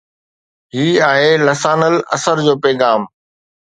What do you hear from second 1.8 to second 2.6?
العصر“ جو